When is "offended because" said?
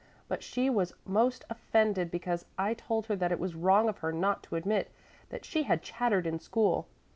1.47-2.45